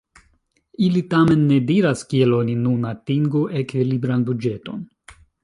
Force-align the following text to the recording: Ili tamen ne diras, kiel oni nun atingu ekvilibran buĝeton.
Ili 0.85 1.03
tamen 1.13 1.43
ne 1.51 1.59
diras, 1.71 2.01
kiel 2.13 2.33
oni 2.39 2.57
nun 2.63 2.89
atingu 2.93 3.43
ekvilibran 3.61 4.27
buĝeton. 4.33 4.83